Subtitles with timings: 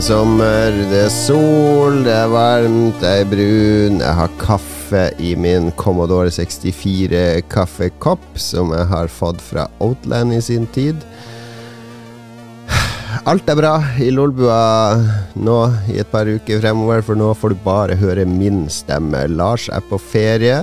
[0.00, 3.98] Er sommer, det er sol, det er varmt, jeg er brun.
[4.00, 10.40] Jeg har kaffe i min Commodore 64 kaffekopp, som jeg har fått fra Outland i
[10.40, 11.04] sin tid.
[13.28, 14.62] Alt er bra i Lolbua
[15.36, 15.58] nå
[15.92, 19.26] i et par uker fremover, for nå får du bare høre min stemme.
[19.36, 20.62] Lars er på ferie.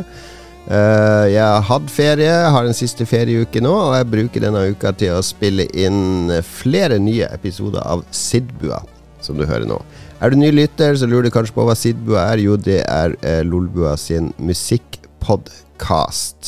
[0.65, 4.97] Uh, jeg har hatt ferie, har en siste ferieuke nå, og jeg bruker denne uka
[4.97, 8.81] til å spille inn flere nye episoder av Sidbua,
[9.27, 9.77] som du hører nå.
[10.23, 12.37] Er du ny lytter, så lurer du kanskje på hva Sidbua er.
[12.43, 16.39] Jo, det er eh, Lolbua sin musikkpodkast.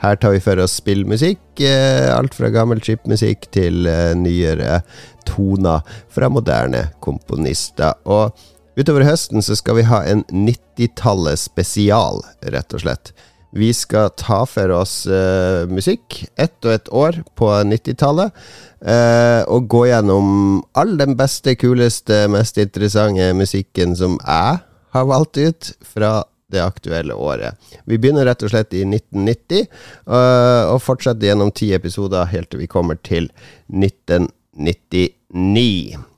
[0.00, 1.60] Her tar vi for oss spillmusikk.
[1.60, 4.80] Eh, alt fra gammel chipmusikk til nyere
[5.28, 5.80] toner
[6.12, 7.92] fra moderne komponister.
[8.08, 8.32] Og
[8.80, 12.16] utover høsten så skal vi ha en 90-tallet spesial,
[12.54, 13.06] rett og slett.
[13.50, 18.32] Vi skal ta for oss uh, musikk ett og ett år på 90-tallet.
[18.80, 24.60] Uh, eh, og gå gjennom all den beste, kuleste, mest interessante musikken som jeg
[24.94, 27.54] har valgt ut fra det aktuelle året.
[27.84, 29.66] Vi begynner rett og slett i 1990,
[30.06, 33.30] uh, eh, og fortsetter gjennom ti episoder helt til vi kommer til
[33.68, 36.09] 1999.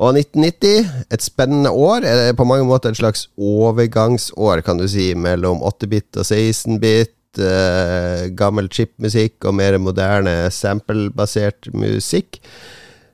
[0.00, 5.12] Og 1990, et spennende år, er på mange måter et slags overgangsår, kan du si,
[5.14, 7.16] mellom 8-bit og 16-bit.
[7.40, 12.40] Eh, gammel chipmusikk og mer moderne sample-basert musikk.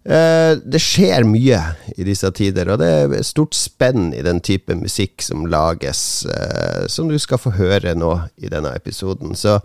[0.09, 1.61] Eh, det skjer mye
[1.95, 6.87] i disse tider, og det er stort spenn i den type musikk som lages, eh,
[6.91, 9.37] som du skal få høre nå i denne episoden.
[9.37, 9.59] Så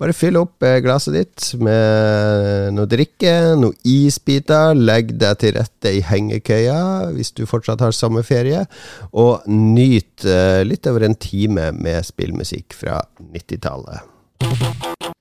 [0.00, 4.74] bare fyll opp eh, glasset ditt med noe drikke, noe isbiter.
[4.74, 8.64] Legg deg til rette i hengekøya hvis du fortsatt har sommerferie.
[9.12, 15.13] Og nyt eh, litt over en time med spillmusikk fra 90-tallet.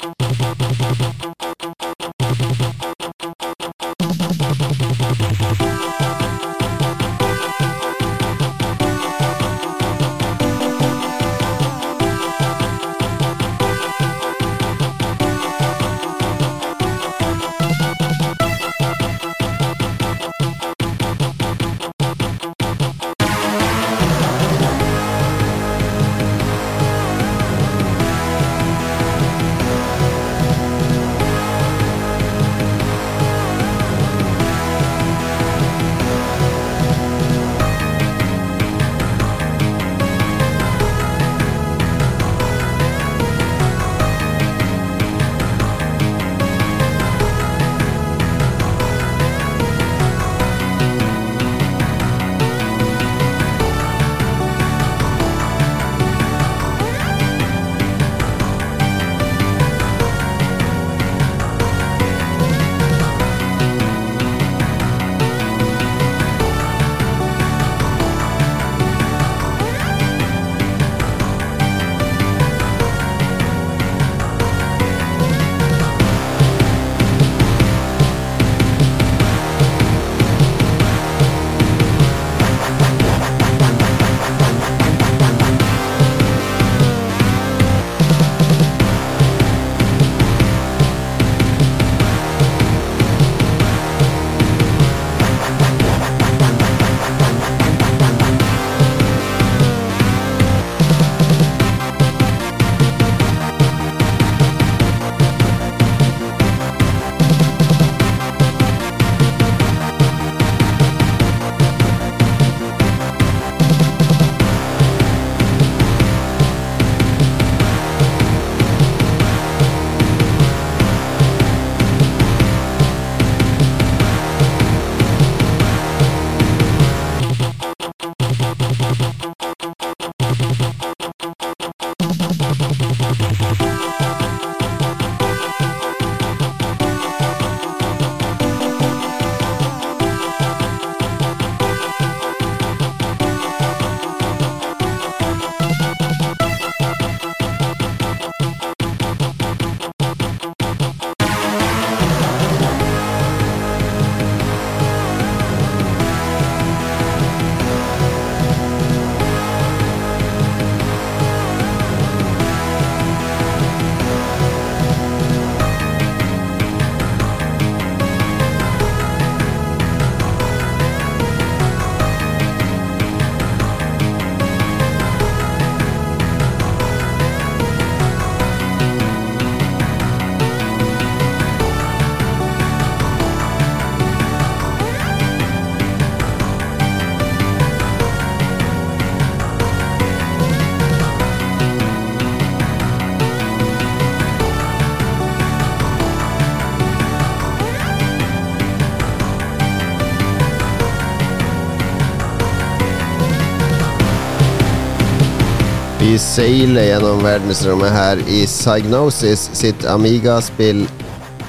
[206.13, 210.83] Vi seiler gjennom verdensrommet her i Psygnosis sitt Amiga-spill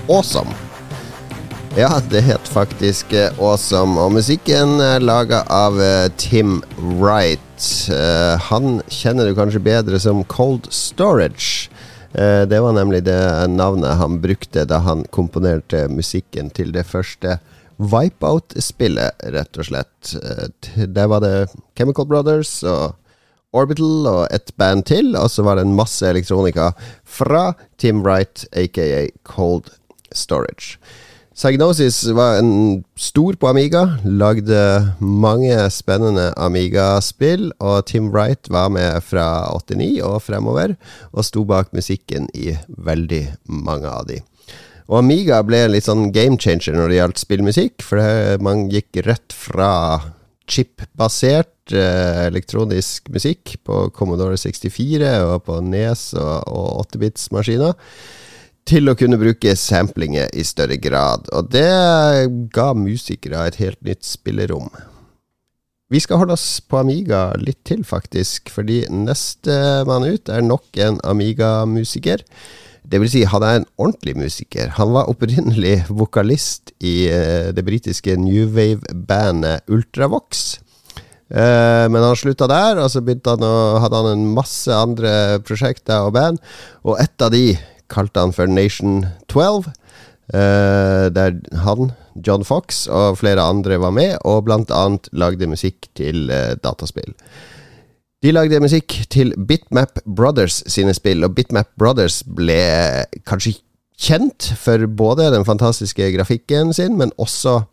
[0.08, 0.54] Awesome.
[1.76, 7.66] Ja, det het faktisk eh, Awesome, og musikken er laga av uh, Tim Wright.
[7.92, 11.68] Uh, han kjenner du kanskje bedre som Cold Storage.
[12.14, 13.20] Det var nemlig det
[13.50, 17.36] navnet han brukte da han komponerte musikken til det første
[17.76, 20.16] Wipeout-spillet, rett og slett.
[20.78, 22.94] Der var det Chemical Brothers og
[23.54, 26.72] Orbital og et band til, og så var det en masse elektronika
[27.06, 29.70] fra Tim Wright, aka Cold
[30.14, 30.78] Storage.
[31.34, 34.58] Sagnosis var en stor på Amiga, lagde
[35.00, 40.76] mange spennende Amiga-spill, og Tim Wright var med fra 89 og fremover,
[41.10, 44.20] og sto bak musikken i veldig mange av de.
[44.86, 49.02] Og Amiga ble en litt sånn game changer når det gjaldt spillmusikk, for man gikk
[49.02, 49.72] rett fra
[50.46, 57.72] chip-basert elektronisk musikk på Commodore 64 og på Nes og, og 8-bits-maskiner
[58.68, 61.28] til å kunne bruke samplinger i større grad.
[61.36, 61.68] Og det
[62.54, 64.70] ga musikere et helt nytt spillerom.
[65.92, 70.96] Vi skal holde oss på Amiga litt til, faktisk, fordi nestemann ut er nok en
[71.04, 72.24] Amiga-musiker.
[72.84, 74.72] Det vil si, han er en ordentlig musiker.
[74.78, 80.58] Han var opprinnelig vokalist i uh, det britiske new wave-bandet Ultravox.
[81.34, 86.06] Uh, men han slutta der, og så han å, hadde han en masse andre prosjekter
[86.06, 86.38] og band.
[86.86, 87.56] Og ett av de
[87.90, 89.02] kalte han for Nation
[89.32, 89.66] 12.
[90.32, 91.34] Uh, eh, der
[91.66, 91.90] han,
[92.24, 96.30] John Fox og flere andre var med, og blant annet lagde musikk til
[96.64, 97.12] dataspill.
[98.24, 102.56] De lagde musikk til Bitmap Brothers sine spill, og Bitmap Brothers ble
[103.28, 103.58] kanskje
[104.00, 107.64] kjent for både den fantastiske grafikken sin, men også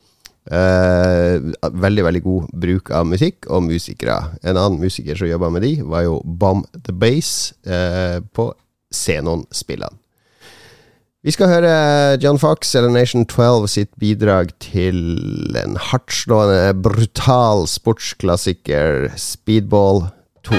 [0.49, 1.37] eh,
[1.71, 4.17] veldig, veldig god bruk av musikk og musikere.
[4.43, 8.51] En annen musiker som jobba med de, var jo Bomb the Base eh, på
[8.93, 9.97] Xenon-spillene.
[11.21, 11.73] Vi skal høre
[12.17, 14.97] John Fox eller Nation 12 sitt bidrag til
[15.53, 20.07] en hardtslående, brutal sportsklassiker, Speedball
[20.49, 20.57] 2.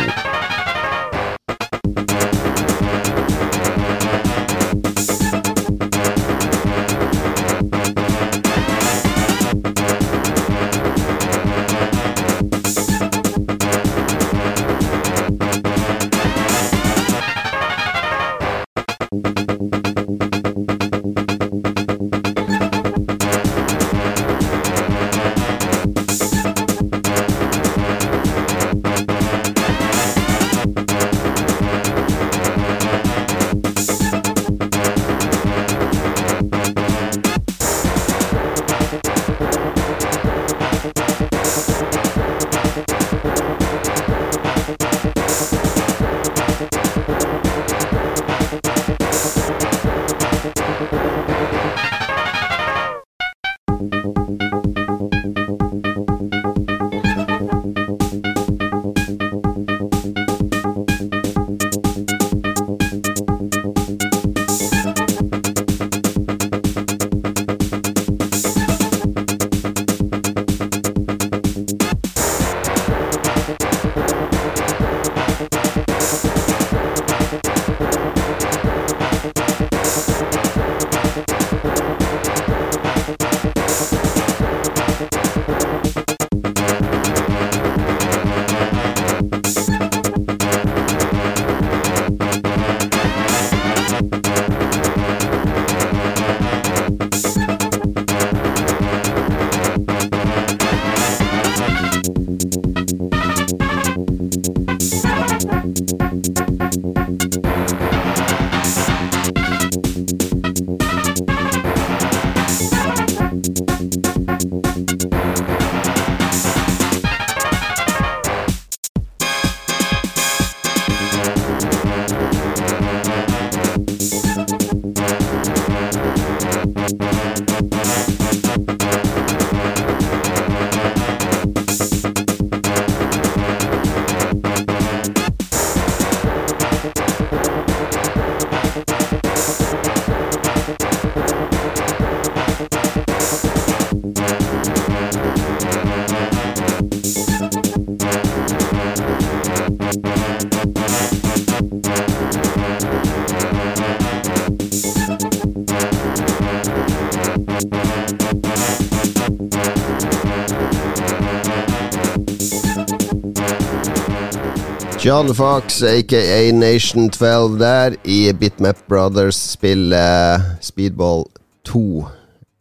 [165.13, 171.27] John Fox, aka Nation 12, der i Bitmap Brothers spiller Speedball
[171.69, 172.07] 2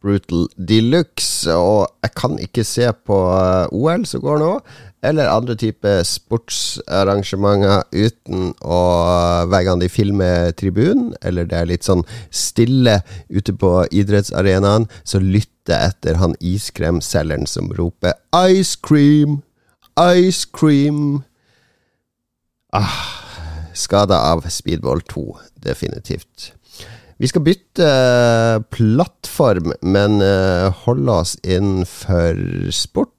[0.02, 1.48] Brutal Deluxe.
[1.48, 4.50] Og jeg kan ikke se på eh, OL som går nå,
[5.00, 8.82] eller andre typer sportsarrangementer uten å
[9.48, 13.00] hver gang de filmer tribunen, eller det er litt sånn stille
[13.32, 19.40] ute på idrettsarenaen, så lytter etter han iskremselgeren som roper 'ice cream',
[19.96, 21.22] ice cream'.
[22.74, 22.88] Ah,
[23.74, 26.52] skada av Speedball 2, definitivt.
[27.22, 32.40] Vi skal bytte eh, plattform, men uh, holde oss innenfor
[32.74, 33.10] sport.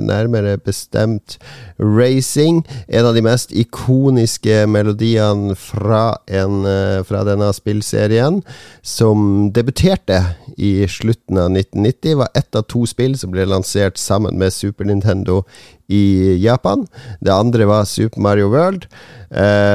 [0.00, 1.34] Nærmere bestemt
[1.76, 2.62] racing.
[2.86, 6.62] En av de mest ikoniske melodiene fra, en,
[7.04, 8.38] fra denne spillserien,
[8.80, 10.20] som debuterte
[10.56, 14.88] i slutten av 1990, var ett av to spill som ble lansert sammen med Super
[14.88, 15.42] Nintendo
[15.90, 16.86] i Japan.
[17.20, 18.86] Det andre var Super Mario World,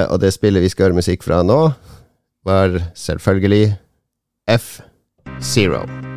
[0.10, 1.68] og det spillet vi skal høre musikk fra nå,
[2.48, 3.78] var selvfølgelig
[4.50, 6.17] F-Zero.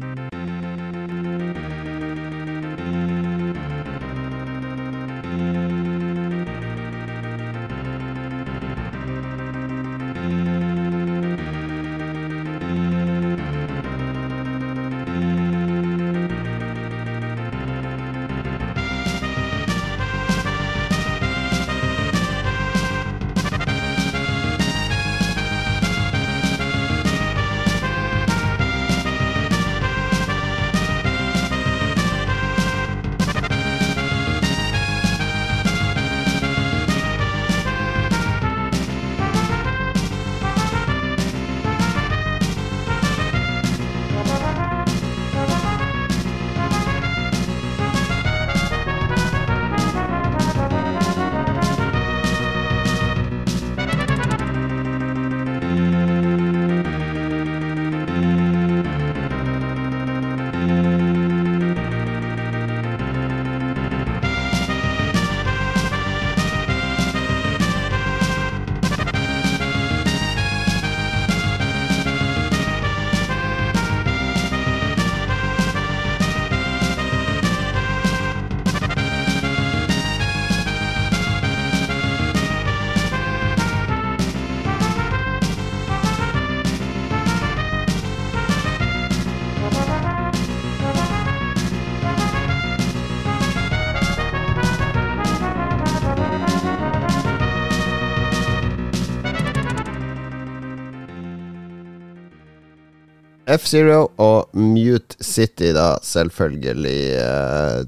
[103.51, 107.01] F-Zero og Mute City, da, selvfølgelig.
[107.19, 107.85] Eh,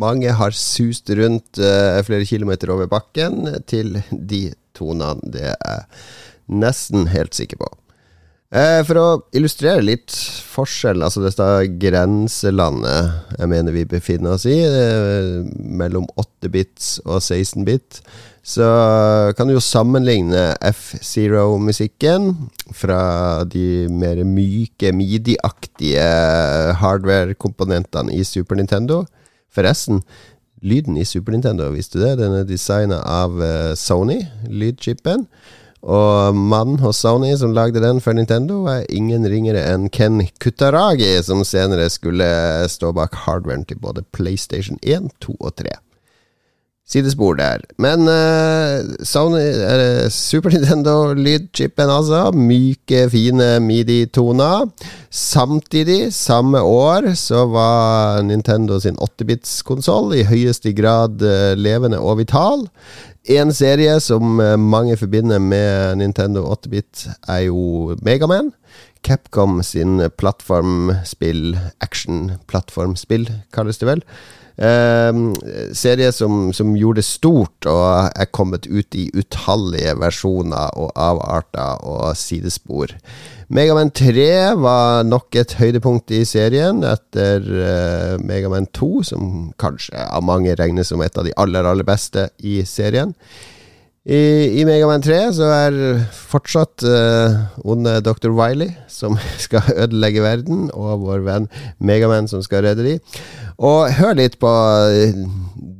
[0.00, 4.46] mange har sust rundt eh, flere kilometer over bakken til de
[4.76, 5.32] tonene.
[5.34, 5.86] Det er
[6.50, 7.70] nesten helt sikker på.
[8.54, 10.14] Eh, for å illustrere litt
[10.54, 11.48] forskjellen, altså dette
[11.82, 14.60] grenselandet jeg mener vi befinner oss i,
[15.50, 18.04] mellom 8-bits og 16-bit,
[18.44, 18.64] så
[19.36, 22.34] kan du jo sammenligne F-Zero-musikken
[22.76, 23.00] fra
[23.48, 26.04] de mer myke, midi-aktige
[26.76, 29.06] hardware-komponentene i Super Nintendo.
[29.48, 30.02] Forresten,
[30.60, 32.18] lyden i Super Nintendo, visste du det?
[32.20, 34.20] Den er designa av uh, Sony,
[34.52, 35.24] lydchipen.
[35.80, 41.14] Og mannen hos Sony som lagde den for Nintendo, er ingen ringere enn Ken Kutaragi,
[41.24, 42.28] som senere skulle
[42.68, 45.78] stå bak hardwaren til både PlayStation 1, 2 og 3
[46.84, 47.62] sidespor der.
[47.80, 52.30] Men uh, Sony, uh, Super Nintendo-lydchipen, altså.
[52.36, 54.68] Myke, fine midi-toner.
[55.10, 62.68] Samtidig, samme år, så var Nintendo sin 8-bits-konsoll i høyeste grad uh, levende og vital.
[63.24, 68.52] En serie som uh, mange forbinder med Nintendo 8-bit, er jo Megaman.
[69.04, 74.00] Capcom sin plattformspill, action-plattformspill, kalles det vel.
[74.54, 75.34] Uh,
[75.74, 81.82] serie som, som, gjorde det stort og er kommet ut i utallige versjoner og avarter
[81.82, 82.94] og sidespor.
[83.50, 84.28] Megaman 3
[84.62, 90.92] var nok et høydepunkt i serien etter uh, Megaman 2, som kanskje av mange regnes
[90.92, 93.10] som et av de aller, aller beste i serien.
[94.04, 95.76] I, i Megaman 3 så er
[96.12, 98.34] fortsatt uh, onde Dr.
[98.36, 101.48] Wiley som skal ødelegge verden, og vår venn
[101.80, 102.98] Megaman som skal redde de.
[103.56, 105.24] Og hør litt på uh,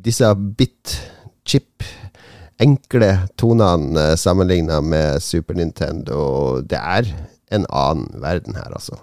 [0.04, 1.84] disse bit-chip
[2.64, 6.62] enkle tonene uh, sammenligna med Super Nintendo.
[6.64, 7.12] Det er
[7.52, 8.96] en annen verden her, altså.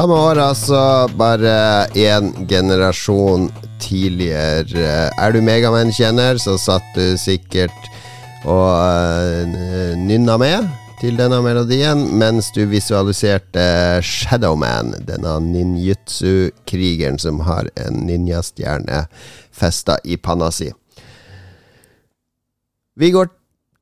[0.00, 1.08] Samme år, altså.
[1.12, 3.50] Bare én generasjon
[3.84, 5.10] tidligere.
[5.12, 7.90] Er du Megaman-kjenner, så satt du sikkert
[8.48, 10.70] og uh, nynna med
[11.02, 13.66] til denne melodien mens du visualiserte
[14.00, 19.02] Shadowman, denne ninjutsu-krigeren som har en ninjastjerne
[19.52, 20.70] festa i panna si.
[22.96, 23.28] Vi går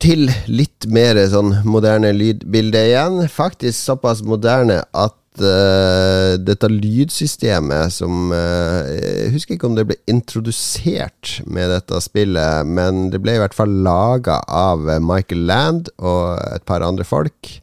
[0.03, 3.23] til litt mer sånn moderne lydbilde igjen.
[3.31, 11.39] Faktisk såpass moderne at dette lydsystemet som uh, Jeg husker ikke om det ble introdusert
[11.47, 16.65] med dette spillet, men det ble i hvert fall laga av Michael Land og et
[16.69, 17.53] par andre folk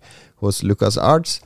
[0.44, 1.40] hos Lucas Arts.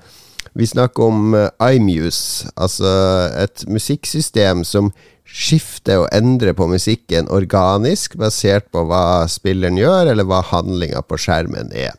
[0.59, 2.91] Vi snakker om iMuse, altså
[3.39, 4.91] et musikksystem som
[5.31, 11.19] skifter og endrer på musikken organisk, basert på hva spilleren gjør, eller hva handlinga på
[11.21, 11.95] skjermen er.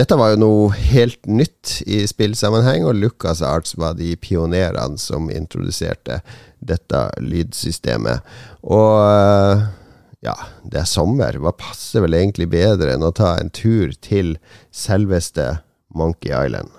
[0.00, 5.26] Dette var jo noe helt nytt i spillsammenheng, og Lucas Arts var de pionerene som
[5.28, 6.22] introduserte
[6.56, 8.24] dette lydsystemet.
[8.64, 9.66] Og eh,
[10.24, 11.36] ja, det er sommer.
[11.36, 14.38] Hva passer vel egentlig bedre enn å ta en tur til
[14.72, 15.58] selveste
[15.92, 16.72] Monkey Island?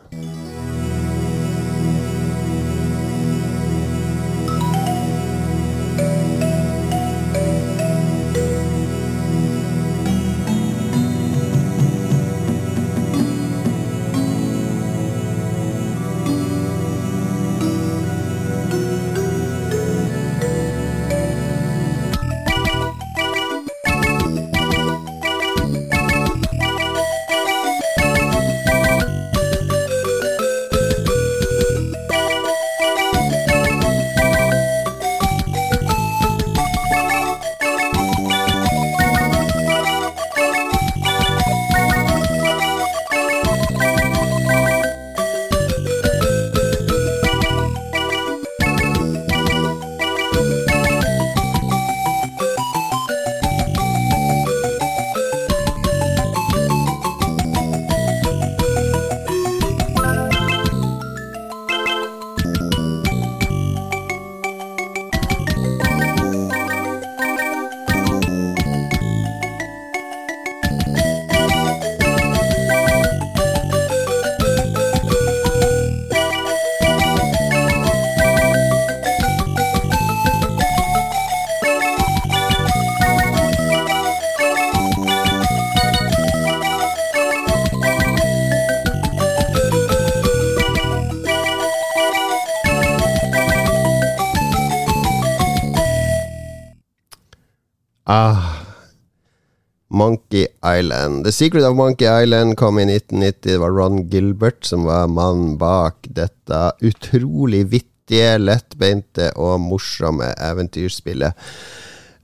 [100.81, 101.25] Island.
[101.25, 103.41] The Secret of Monkey Island kom i 1990.
[103.41, 111.37] Det var Ron Gilbert som var mannen bak dette utrolig vittige, lettbeinte og morsomme eventyrspillet.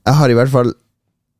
[0.08, 0.74] Jeg har i hvert fall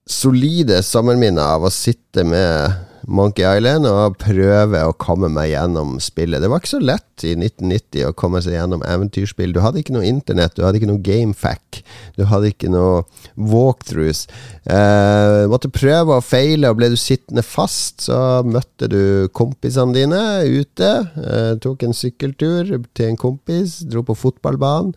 [0.08, 6.42] solide sommerminner av å sitte med Monkey Island og prøve å komme meg gjennom spillet.
[6.44, 9.54] Det var ikke så lett i 1990 å komme seg gjennom eventyrspill.
[9.56, 11.82] Du hadde ikke noe internett, du hadde ikke noe gamefack,
[12.20, 13.06] du hadde ikke noe
[13.40, 14.26] walkthroughs.
[14.68, 19.02] Eh, måtte prøve og feile, og ble du sittende fast, så møtte du
[19.36, 20.90] kompisene dine ute.
[21.22, 24.92] Eh, tok en sykkeltur til en kompis, dro på fotballbanen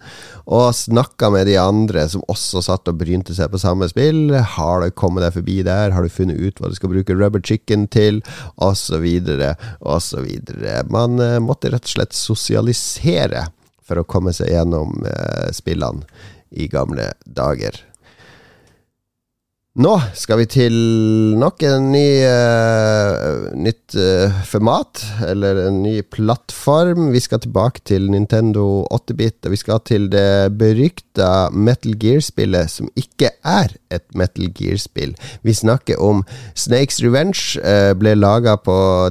[0.50, 4.34] og snakka med de andre som også satt og brynte seg på samme spill.
[4.56, 5.94] Har du kommet deg forbi der?
[5.94, 8.24] Har du funnet ut hva du skal bruke rubber chicken til?
[8.58, 10.80] Og så videre, og så videre.
[10.90, 13.46] Man eh, måtte rett og slett sosialisere
[13.86, 16.02] for å komme seg gjennom eh, spillene
[16.50, 17.78] i gamle dager.
[19.80, 20.74] Nå skal vi til
[21.40, 27.06] nok en ny uh, nytt uh, format, eller en ny plattform.
[27.14, 32.92] Vi skal tilbake til Nintendo 8-bit, og vi skal til det berykta Metal Gear-spillet som
[32.92, 35.16] ikke er et Metal Gear-spill.
[35.48, 38.58] Vi snakker om Snakes Revenge, uh, ble laga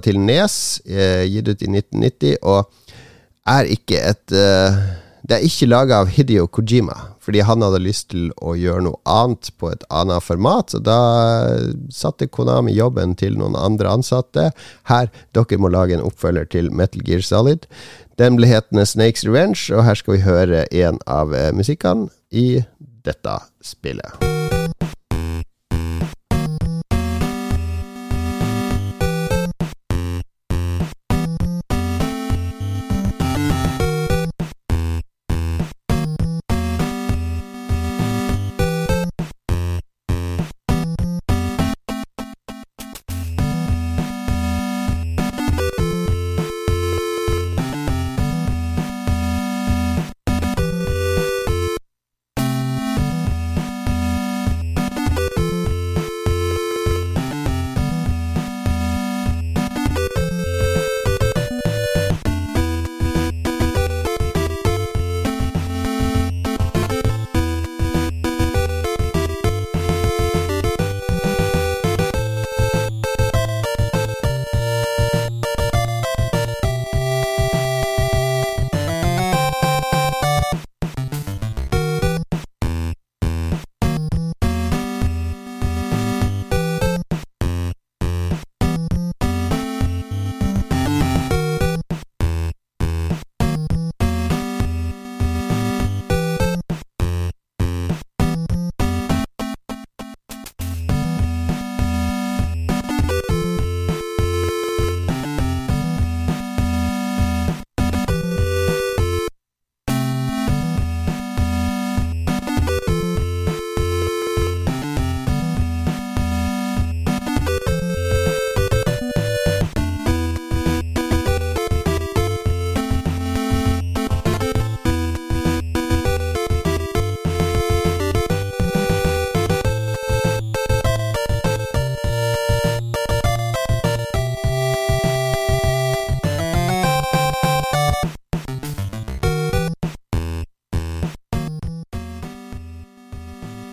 [0.06, 2.70] til Nes, gitt ut i 1990, og
[3.50, 4.40] er ikke et
[5.28, 6.96] Det er ikke laga av Hidio Kojima
[7.30, 10.72] fordi han hadde lyst til å gjøre noe annet på et annet format.
[10.74, 10.96] Så da
[11.94, 14.48] satte Konami jobben til noen andre ansatte.
[14.90, 17.68] Her, dere må lage en oppfølger til Metal Gear Solid.
[18.18, 22.64] Den ble hetende Snakes Revenge, og her skal vi høre en av eh, musikkene i
[23.06, 24.39] dette spillet.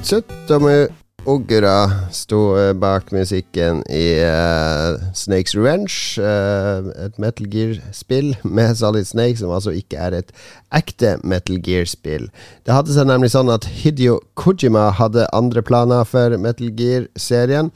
[0.07, 0.87] Søtame
[1.27, 5.97] Ogra sto eh, bak musikken i uh, Snakes Revenge.
[6.23, 10.31] Uh, et Metal Gear-spill med Solid Snake, som altså ikke er et
[10.71, 12.29] ekte Metal Gear-spill.
[12.63, 17.73] Det hadde seg nemlig sånn at Hidio Kojima hadde andre planer for Metal Gear-serien.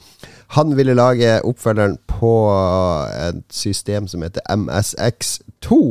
[0.55, 2.35] Han ville lage oppfølgeren på
[3.27, 5.81] et system som heter MSX 2.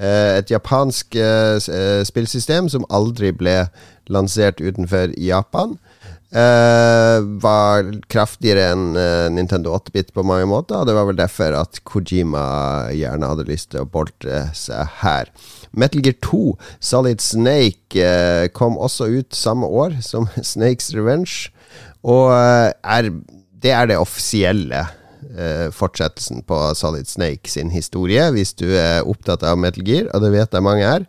[0.00, 3.62] Eh, et japansk eh, eh, spillsystem som aldri ble
[4.10, 5.76] lansert utenfor Japan.
[6.30, 11.56] Uh, var kraftigere enn uh, Nintendo 8-bit på mange måter, og det var vel derfor
[11.58, 12.42] at Kojima
[12.94, 15.32] gjerne hadde lyst til å boltre seg her.
[15.74, 21.50] Metal Gear 2, Solid Snake, uh, kom også ut samme år som Snakes Revenge,
[22.06, 23.10] og er,
[23.58, 24.86] det er det offisielle
[25.76, 30.32] fortsettelsen på Solid Snake sin historie, hvis du er opptatt av Metal Gear, og det
[30.34, 31.04] vet jeg mange er.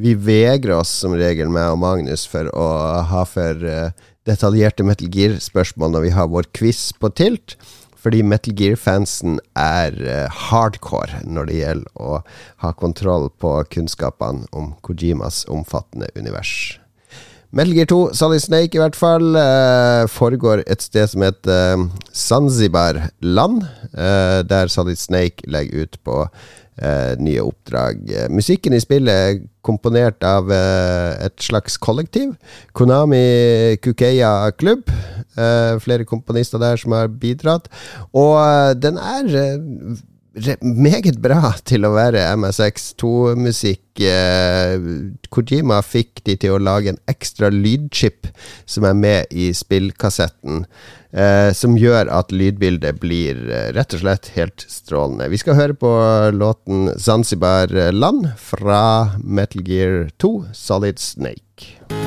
[0.00, 2.68] Vi vegrer oss som regel, meg og Magnus, for å
[3.10, 3.66] ha for
[4.28, 7.56] detaljerte Metal Gear-spørsmål når vi har vår quiz på tilt.
[8.00, 12.20] Fordi Metal Gear-fansen er uh, hardcore når det gjelder å
[12.64, 16.80] ha kontroll på kunnskapene om Kojimas omfattende univers.
[17.52, 21.86] Metal Gear 2, Solid Snake i hvert fall, eh, foregår et sted som heter eh,
[22.14, 26.20] Zanzibar land, der Solid Snake legger ut på
[26.78, 28.04] eh, nye oppdrag.
[28.30, 32.36] Musikken i spillet er komponert av eh, et slags kollektiv.
[32.76, 34.86] Konami Kukeya Klubb.
[35.38, 37.68] Eh, flere komponister der som har bidratt.
[38.12, 39.98] Og eh, den er eh,
[40.62, 44.00] meget bra til å være MSX2-musikk.
[44.00, 44.80] Eh,
[45.34, 48.30] Kojima fikk de til å lage en ekstra lydchip
[48.64, 50.64] som er med i spillkassetten
[51.12, 55.28] eh, som gjør at lydbildet blir eh, rett og slett helt strålende.
[55.32, 55.92] Vi skal høre på
[56.32, 61.99] låten 'Zanzibar Land' fra Metal Gear 2 Solid Snake.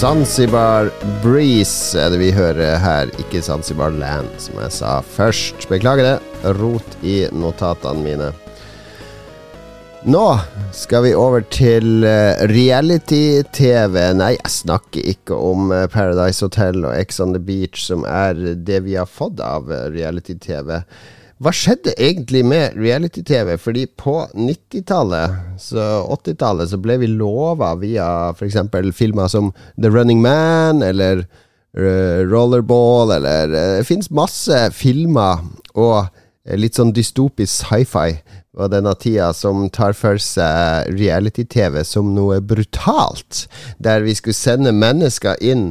[0.00, 0.88] Zanzibar
[1.20, 5.66] Breeze er det vi hører her, ikke Zanzibar Land, som jeg sa først.
[5.68, 6.54] Beklager det.
[6.56, 8.30] Rot i notatene mine.
[10.08, 10.24] Nå
[10.72, 14.00] skal vi over til eh, reality-TV.
[14.16, 18.40] Nei, jeg snakker ikke om eh, Paradise Hotel og Ex on the Beach, som er
[18.56, 20.78] det vi har fått av eh, reality-TV.
[21.40, 23.54] Hva skjedde egentlig med reality-TV?
[23.56, 28.58] Fordi på 90-tallet, 80-tallet, så ble vi lova via f.eks.
[28.92, 29.48] filmer som
[29.80, 31.24] The Running Man eller
[31.72, 33.48] Rollerball, eller
[33.78, 35.40] Det fins masse filmer
[35.78, 36.10] og
[36.60, 38.18] litt sånn dystopisk sci-fi
[38.58, 43.46] og denne tida som tar for seg reality-TV som noe brutalt,
[43.78, 45.70] der vi skulle sende mennesker inn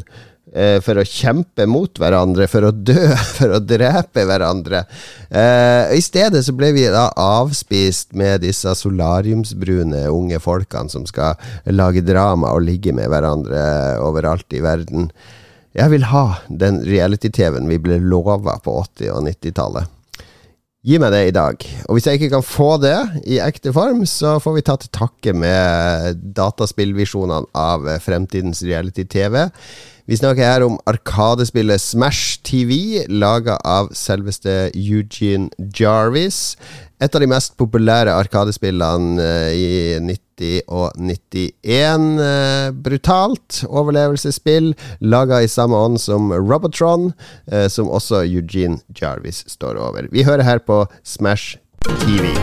[0.82, 4.84] for å kjempe mot hverandre, for å dø, for å drepe hverandre.
[5.30, 11.38] Eh, I stedet så ble vi da avspist med disse solariumsbrune unge folkene som skal
[11.70, 13.62] lage drama og ligge med hverandre
[14.06, 15.12] overalt i verden.
[15.78, 19.96] Jeg vil ha den reality-TV-en vi ble lova på 80- og 90-tallet.
[20.80, 21.64] Gi meg det i dag.
[21.90, 22.96] Og hvis jeg ikke kan få det
[23.28, 29.44] i ekte form, så får vi ta til takke med dataspillvisjonene av fremtidens reality-TV.
[30.10, 36.56] Vi snakker her om arkadespillet Smash TV, laga av selveste Eugene Jarvis.
[36.98, 39.68] Et av de mest populære arkadespillene eh, i
[40.02, 42.08] 90 og 91.
[42.26, 44.72] Eh, brutalt overlevelsesspill,
[45.06, 47.12] laga i samme ånd som Robotron,
[47.52, 50.10] eh, som også Eugene Jarvis står over.
[50.10, 52.34] Vi hører her på Smash TV.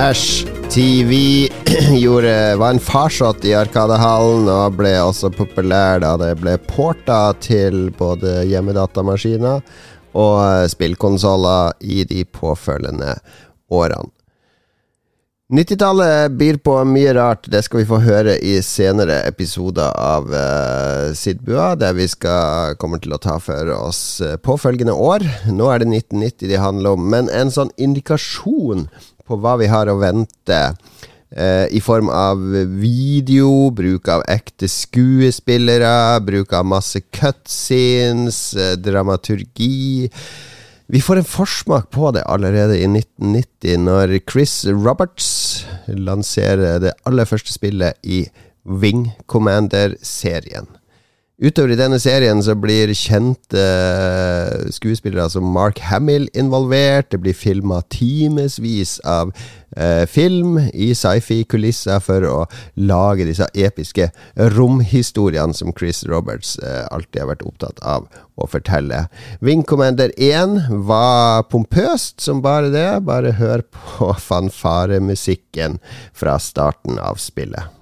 [0.00, 1.12] Smash TV
[2.00, 7.90] gjorde, var en farsott i Arkadehallen og ble også populær da det ble porta til
[7.98, 9.60] både hjemmedatamaskiner
[10.16, 13.12] og spillkonsoller i de påfølgende
[13.68, 14.08] årene.
[15.52, 17.52] 90-tallet byr på mye rart.
[17.52, 23.04] Det skal vi få høre i senere episoder av uh, Sidbua, der vi skal, kommer
[23.04, 25.28] til å ta for oss uh, påfølgende år.
[25.52, 28.86] Nå er det 1990 de handler om, men en sånn indikasjon
[29.30, 30.60] på hva vi har å vente.
[31.30, 32.42] Eh, I form av
[32.82, 38.42] video, bruk av ekte skuespillere, bruk av masse cutscenes,
[38.82, 40.18] dramaturgi
[40.90, 45.28] vi får en forsmak på det allerede i 1990, når Chris Roberts
[45.86, 48.24] lanserer det aller første spillet i
[48.66, 50.66] Wing Commander-serien.
[51.40, 53.62] Utover i denne serien så blir kjente
[54.76, 57.08] skuespillere som Mark Hamill involvert.
[57.14, 59.32] Det blir filma timevis av
[59.72, 62.36] eh, film i sci-fi-kulisser for å
[62.76, 68.04] lage disse episke romhistoriene som Chris Roberts eh, alltid har vært opptatt av
[68.36, 69.06] å fortelle.
[69.40, 72.88] Wing Commander 1 var pompøst som bare det.
[73.08, 75.80] Bare hør på fanfaremusikken
[76.12, 77.79] fra starten av spillet.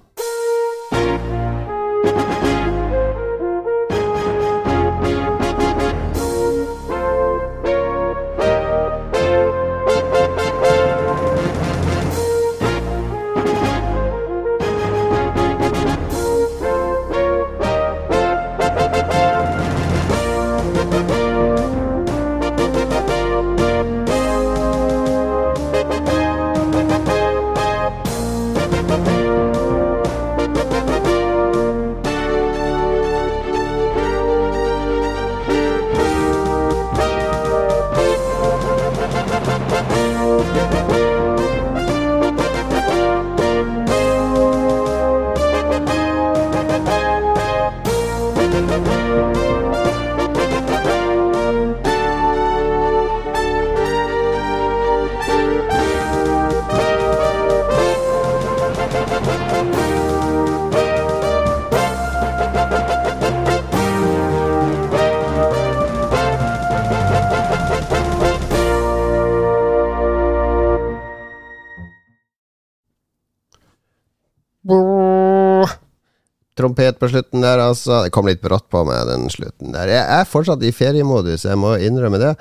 [76.99, 78.03] På slutten der, altså.
[78.05, 79.91] Det kom litt brått på meg, den slutten der.
[79.91, 82.33] Jeg er fortsatt i feriemodus, jeg må innrømme det.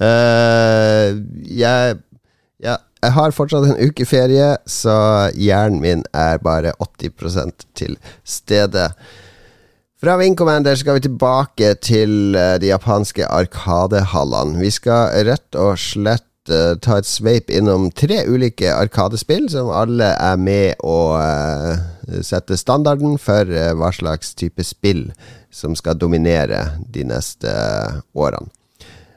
[0.00, 1.98] Uh, jeg,
[2.62, 4.96] jeg, jeg har fortsatt en uke ferie, så
[5.36, 8.88] hjernen min er bare 80% til stede.
[9.96, 14.60] Fra Wing Commander skal vi tilbake til uh, de japanske arkadehallene.
[14.60, 20.08] Vi skal rett og slett uh, ta et sveip innom tre ulike arkadespill, som alle
[20.14, 21.76] er med å uh,
[22.24, 25.12] sette standarden for uh, hva slags type spill
[25.50, 27.50] som skal dominere de neste
[28.14, 28.48] årene.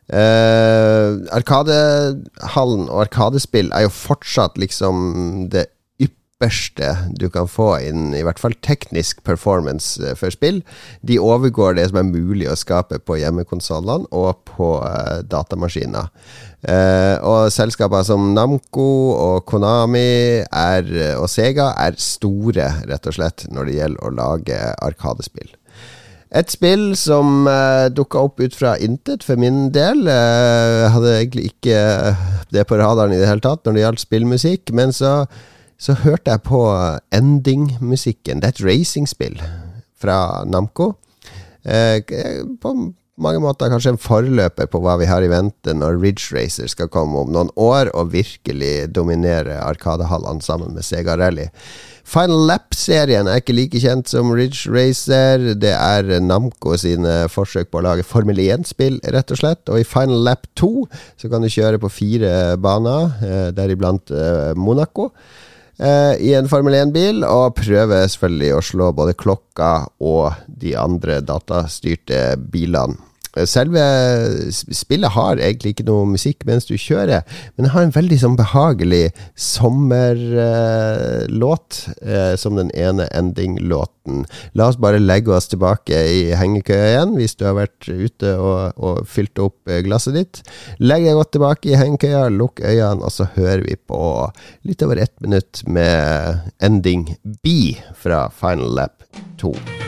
[0.10, 4.96] Arkadehallen og Arkadespill er jo fortsatt liksom
[5.54, 5.70] det
[6.02, 10.66] ypperste du kan få innen i hvert fall teknisk performance for spill.
[11.06, 14.82] De overgår det som er mulig å skape på hjemmekonsollene og på
[15.30, 16.10] datamaskiner.
[16.60, 23.46] Uh, og selskaper som Namco og Konami er, og Sega er store, rett og slett,
[23.48, 25.54] når det gjelder å lage arkadespill.
[26.30, 30.04] Et spill som uh, eh, dukka opp ut fra intet for min del.
[30.06, 31.80] Uh, hadde egentlig ikke
[32.54, 35.14] det på radaren i det hele tatt når det gjaldt spillmusikk, men så,
[35.82, 36.62] så hørte jeg på
[37.18, 38.44] ending-musikken.
[38.44, 39.42] Det er et racingspill
[39.98, 40.92] fra Namco.
[41.66, 41.98] Uh,
[42.62, 42.76] på
[43.20, 46.90] mange måter kanskje en forløper på hva vi har i vente når Ridge Racer skal
[46.92, 51.50] komme om noen år og virkelig dominere Arkadehallene sammen med Sega Rally.
[52.10, 55.52] Final Lap-serien er ikke like kjent som Ridge Racer.
[55.62, 59.62] Det er Namco sine forsøk på å lage Formel 1-spill, rett og slett.
[59.70, 60.72] Og i Final Lap 2
[61.22, 65.12] så kan du kjøre på fire baner, eh, deriblant eh, Monaco
[65.78, 71.22] eh, i en Formel 1-bil, og prøve selvfølgelig å slå både klokka og de andre
[71.22, 73.09] datastyrte bilene.
[73.46, 73.82] Selve
[74.52, 77.22] spillet har egentlig ikke noe musikk mens du kjører,
[77.56, 80.40] men det har en veldig sånn behagelig sommerlåt
[82.02, 84.26] eh, som den ene ending-låten.
[84.58, 88.74] La oss bare legge oss tilbake i hengekøya igjen, hvis du har vært ute og,
[88.82, 90.42] og fylt opp eh, glasset ditt.
[90.82, 94.00] Legg deg godt tilbake i hengekøya, lukk øynene, og så hører vi på
[94.66, 97.04] litt over ett minutt med ending
[97.44, 97.46] B
[97.94, 98.96] fra Final Lap
[99.38, 99.79] 2.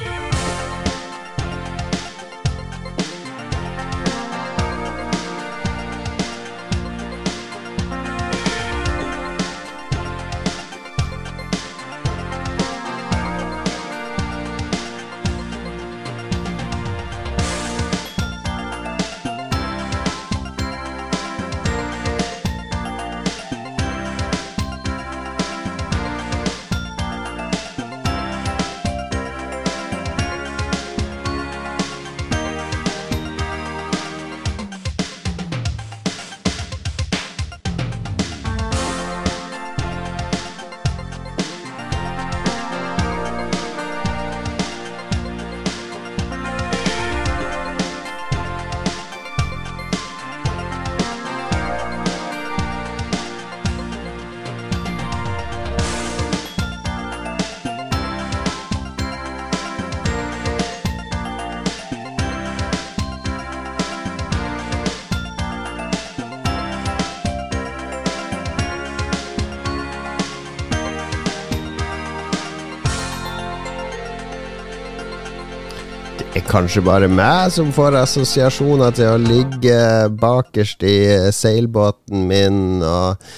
[76.41, 79.77] er kanskje bare meg som får assosiasjoner til å ligge
[80.21, 80.97] bakerst i
[81.35, 83.31] seilbåten min og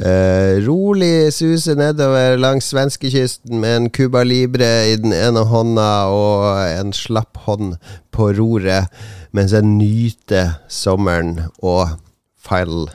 [0.00, 6.46] Uh, rolig suse nedover langs svenskekysten med en Cuba Libre i den ene hånda og
[6.62, 7.74] en slapp hånd
[8.14, 8.86] på roret,
[9.34, 11.98] mens jeg nyter sommeren og
[12.38, 12.86] Final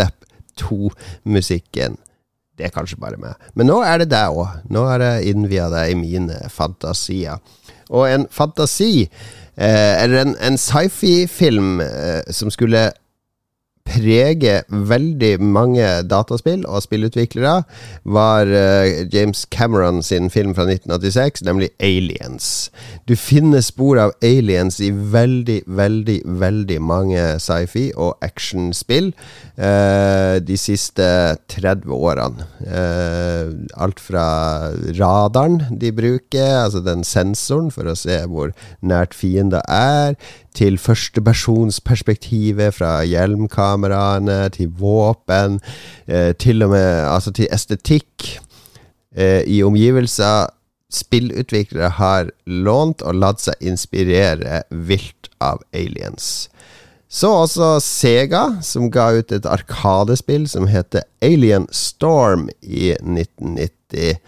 [0.00, 0.26] Lap
[0.58, 2.00] 2-musikken.
[2.56, 3.36] Det er kanskje bare meg.
[3.54, 4.64] Men nå er det deg òg.
[4.72, 7.38] Nå har jeg innvia deg i mine fantasier.
[7.90, 9.08] Og en fantasi,
[9.58, 12.90] eh, eller en, en sci-fi-film eh, som skulle
[13.90, 17.62] prege veldig mange dataspill og spillutviklere,
[18.04, 22.70] var uh, James Cameron sin film fra 1986, nemlig Aliens.
[23.08, 29.12] Du finner spor av aliens i veldig, veldig, veldig mange sci-fi og actionspill
[29.58, 31.08] uh, de siste
[31.56, 32.46] 30 årene.
[32.64, 34.26] Uh, alt fra
[34.98, 38.54] radaren de bruker, altså den sensoren for å se hvor
[38.86, 40.16] nært fiender er,
[40.56, 45.60] til førstepersonsperspektivet fra hjelmkameraene, til våpen,
[46.06, 48.40] eh, til og med altså til estetikk
[49.16, 50.46] eh, i omgivelser.
[50.90, 56.48] Spillutviklere har lånt og latt seg inspirere vilt av aliens.
[57.10, 64.20] Så også Sega, som ga ut et arkadespill som heter Alien Storm i 1990.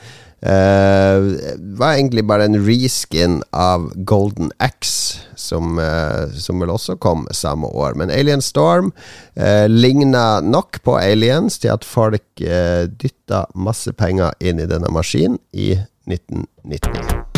[0.42, 1.38] Uh,
[1.78, 7.70] var egentlig bare en reskin av Golden Axe, som, uh, som vel også kom samme
[7.70, 7.94] år.
[7.94, 8.90] Men Alien Storm
[9.38, 14.90] uh, ligna nok på Aliens til at folk uh, dytta masse penger inn i denne
[14.90, 15.76] maskinen i
[16.10, 17.31] 1990.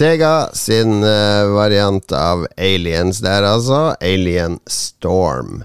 [0.00, 3.90] Sega sin uh, variant av Aliens der, altså.
[4.00, 5.58] Alien Storm.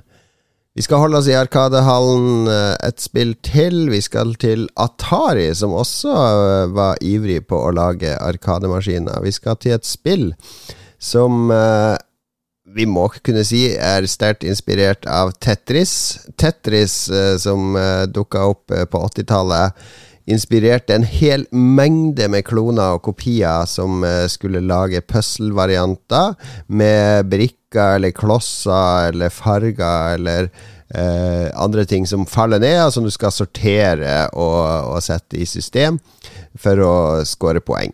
[0.75, 3.85] Vi skal holde oss i Arkadehallen uh, et spill til.
[3.93, 9.23] Vi skal til Atari, som også uh, var ivrig på å lage arkademaskiner.
[9.23, 10.33] Vi skal til et spill
[10.99, 11.47] som
[12.75, 15.93] vi må kunne si er sterkt inspirert av Tetris.
[16.35, 16.95] Tetris,
[17.39, 17.77] som
[18.11, 19.85] dukka opp på 80-tallet
[20.25, 26.33] inspirerte en hel mengde med kloner og kopier som uh, skulle lage puzzle-varianter
[26.67, 30.45] med brikker eller klosser eller farger eller
[30.95, 35.47] eh, andre ting som faller ned, og som du skal sortere og, og sette i
[35.49, 35.97] system
[36.55, 36.95] for å
[37.27, 37.91] score poeng.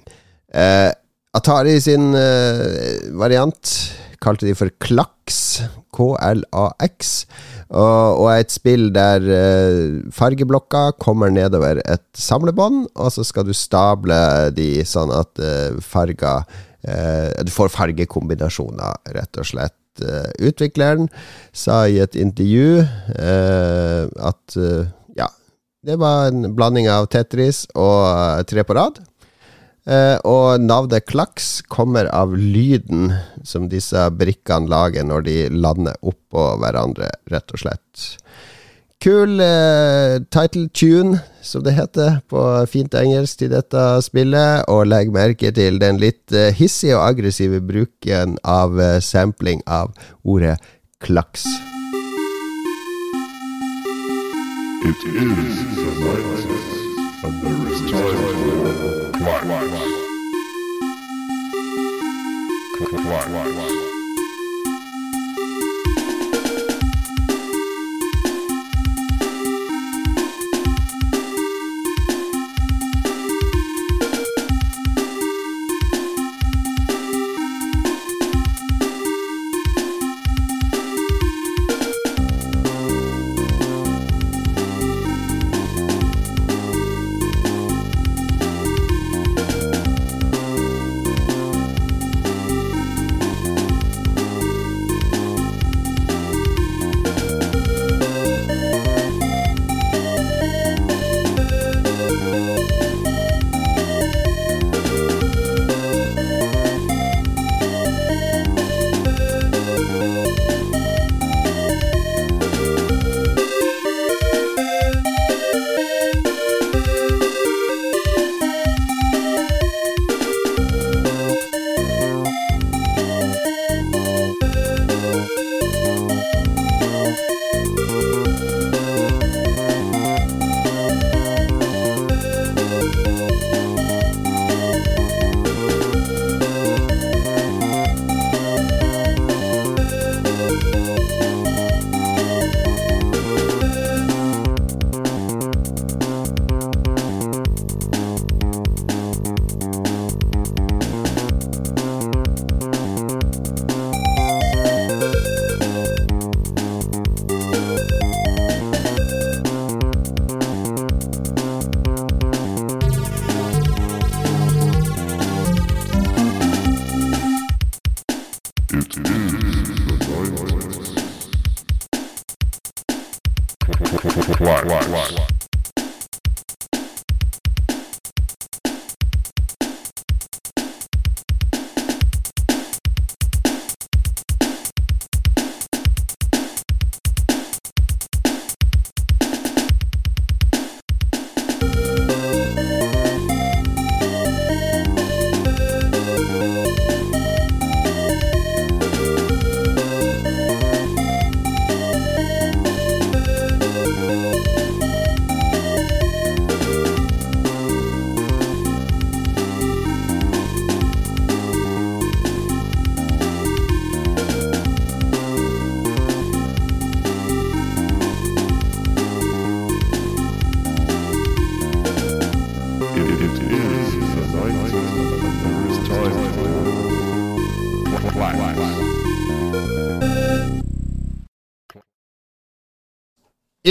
[0.54, 0.92] Eh,
[1.34, 2.12] Atari sin
[3.18, 3.74] variant
[4.22, 5.64] kalte de for Klaks.
[5.92, 7.26] KLAX.
[7.72, 13.54] Og, og et spill der uh, fargeblokka kommer nedover et samlebånd, og så skal du
[13.56, 14.18] stable
[14.58, 19.78] de sånn at uh, farger uh, Du får fargekombinasjoner, rett og slett.
[20.40, 21.10] utvikleren
[21.54, 22.80] sa i et intervju
[23.20, 24.56] at
[25.20, 25.28] ja,
[25.84, 29.02] det var en blanding av Tetris og Tre på rad.
[29.90, 36.52] Uh, og navnet Klaks kommer av lyden som disse brikkene lager når de lander oppå
[36.62, 38.04] hverandre, rett og slett.
[39.02, 44.70] Kul uh, title tune, som det heter på fint engelsk til dette spillet.
[44.70, 50.60] Og legg merke til den litt uh, hissige og aggressive bruken av sampling av ordet
[51.02, 51.50] klaks.
[54.84, 56.91] It is the night,
[57.24, 59.42] and there is time for clack.
[63.04, 63.28] Clack.
[63.28, 63.81] clack.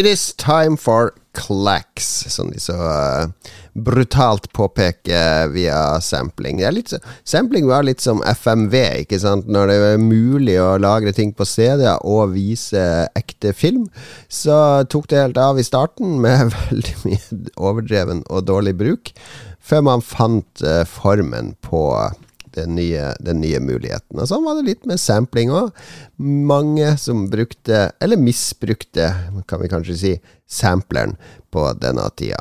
[0.00, 6.62] It is time for clacks, som de så uh, brutalt påpeker via sampling.
[6.72, 6.94] Litt,
[7.28, 9.50] sampling var litt som FMV, ikke sant.
[9.52, 13.90] Når det er mulig å lagre ting på CD og vise ekte film,
[14.32, 19.12] så tok det helt av i starten med veldig mye overdreven og dårlig bruk,
[19.60, 21.84] før man fant uh, formen på
[22.56, 24.18] den nye, den nye muligheten.
[24.18, 25.72] Og sånn var det litt med sampling òg.
[26.18, 29.10] Mange som brukte, eller misbrukte,
[29.50, 30.14] kan vi kanskje si,
[30.50, 31.18] sampleren
[31.50, 32.40] på denne tida.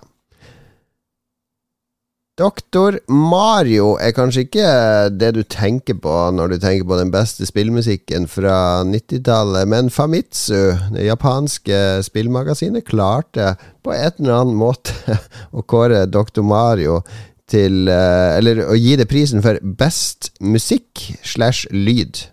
[2.40, 4.68] Doktor Mario er kanskje ikke
[5.12, 10.72] det du tenker på når du tenker på den beste spillmusikken fra 90-tallet, men Famitsu,
[10.94, 15.18] det japanske spillmagasinet, klarte på et eller annet måte
[15.58, 17.02] å kåre Doktor Mario
[17.50, 22.24] til eh, Eller å gi det prisen for best musikk slash lyd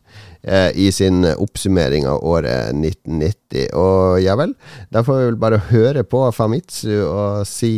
[0.43, 3.73] eh, i sin oppsummering av året 1990.
[3.77, 4.55] Og ja vel,
[4.95, 7.75] da får vi vel bare høre på Famitsu og si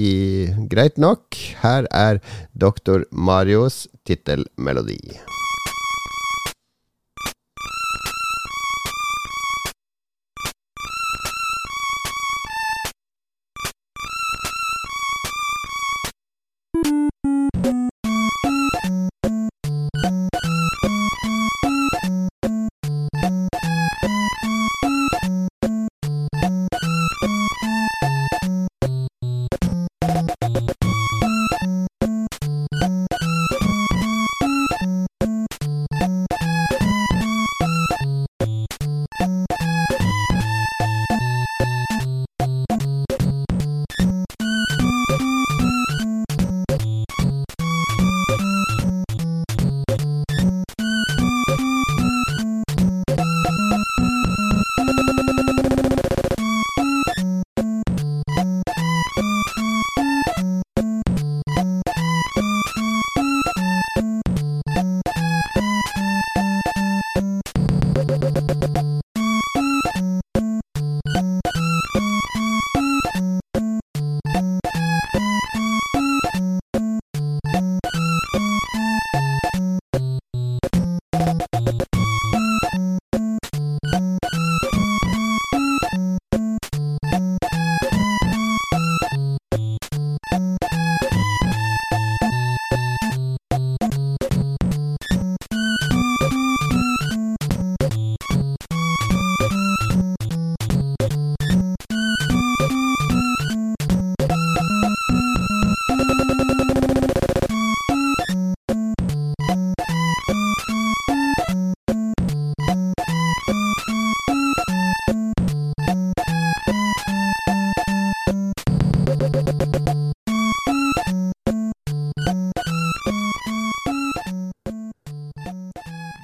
[0.71, 1.39] greit nok.
[1.65, 2.23] Her er
[2.53, 5.19] Doktor Marios tittelmelodi.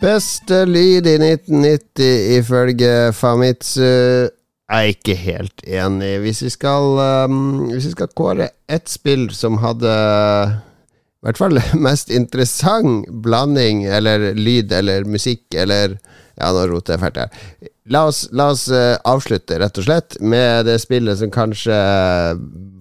[0.04, 3.80] Beste lyd i 1990 ifølge Famitsu.
[3.80, 6.10] Jeg er ikke helt enig.
[6.20, 7.38] Hvis vi skal, um,
[7.70, 14.34] hvis vi skal kåre ett spill som hadde i hvert fall mest interessant blanding eller
[14.36, 15.96] lyd eller musikk eller
[16.38, 17.72] Ja, nå roter jeg fælt her.
[17.92, 21.74] La oss, la oss uh, avslutte, rett og slett, med det spillet som kanskje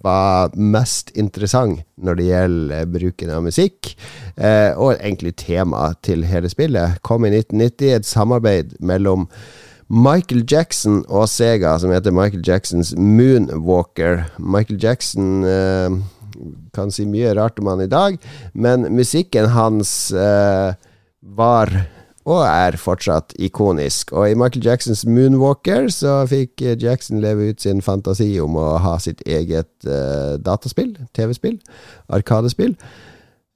[0.03, 3.91] var mest interessant når det gjelder bruken av musikk,
[4.39, 7.01] uh, og egentlig tema til hele spillet.
[7.03, 9.27] Kom i 1990, et samarbeid mellom
[9.91, 14.23] Michael Jackson og Sega, som heter Michael Jacksons Moonwalker.
[14.39, 15.99] Michael Jackson uh,
[16.73, 18.15] kan si mye rart om han i dag,
[18.55, 21.69] men musikken hans var
[22.23, 24.13] og er fortsatt ikonisk.
[24.15, 28.95] Og i Michael Jacksons Moonwalker så fikk Jackson leve ut sin fantasi om å ha
[29.03, 31.59] sitt eget uh, dataspill, TV-spill,
[32.13, 32.77] Arkadespill.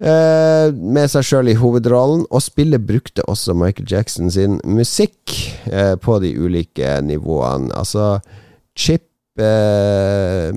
[0.03, 5.31] Uh, med seg sjøl i hovedrollen, og spillet brukte også Michael Jackson sin musikk
[5.71, 7.71] uh, på de ulike nivåene.
[7.75, 8.17] Altså
[8.77, 9.03] chip,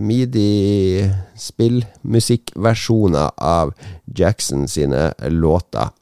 [0.01, 1.05] midi,
[1.37, 3.75] spillmusikkversjoner av
[4.17, 5.93] Jackson sine låter.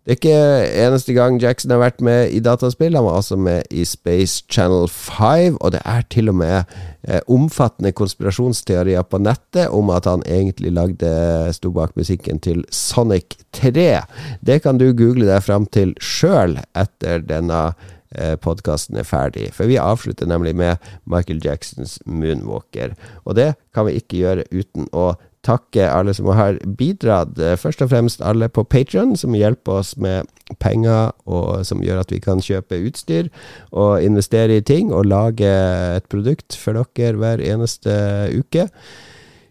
[0.00, 2.94] Det er ikke eneste gang Jackson har vært med i dataspill.
[2.96, 6.62] Han var også med i Space Channel 5, og det er til og med
[7.04, 11.12] eh, omfattende konspirasjonsteorier på nettet om at han egentlig lagde
[11.52, 14.00] sto bak musikken til Sonic 3.
[14.40, 17.60] Det kan du google deg fram til sjøl etter denne
[18.16, 19.50] eh, podkasten er ferdig.
[19.52, 22.96] For vi avslutter nemlig med Michael Jacksons Moonwalker.
[23.28, 25.10] Og det kan vi ikke gjøre uten å
[25.50, 27.38] takke alle som har bidratt.
[27.38, 30.30] Eh, først og fremst alle på Patrion, som hjelper oss med
[30.62, 33.30] penger, og som gjør at vi kan kjøpe utstyr
[33.70, 35.50] og investere i ting og lage
[35.96, 37.92] et produkt for dere hver eneste
[38.34, 38.68] uke.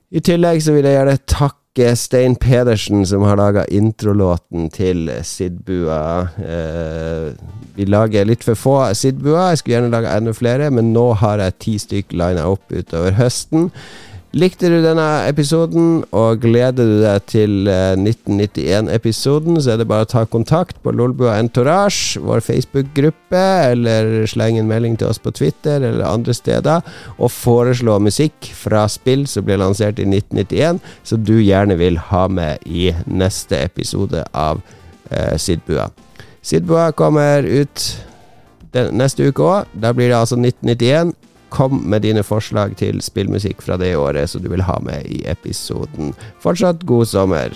[0.10, 6.02] I tillegg så vil jeg gjerne takke Stein Pedersen, som har laga introlåten til Sidbua.
[6.41, 7.30] Eh,
[7.78, 11.43] vi lager litt for få Sidbua, jeg skulle gjerne laga enda flere, men nå har
[11.45, 13.70] jeg ti stykk lina opp utover høsten.
[14.38, 20.06] Likte du denne episoden, og gleder du deg til 1991-episoden, eh, så er det bare
[20.06, 25.34] å ta kontakt på Lolbua Entourage, vår Facebook-gruppe, eller sleng en melding til oss på
[25.34, 26.86] Twitter eller andre steder,
[27.18, 30.78] og foreslå musikk fra spill som ble lansert i 1991,
[31.10, 34.62] som du gjerne vil ha med i neste episode av
[35.10, 35.90] eh, Sidbua.
[36.46, 37.88] Sidbua kommer ut
[38.94, 39.74] neste uke òg.
[39.74, 41.16] Da blir det altså 1991.
[41.50, 45.24] Kom med dine forslag til spillmusikk fra det året som du vil ha med i
[45.30, 46.14] episoden.
[46.43, 47.56] Fortsatt god sommer.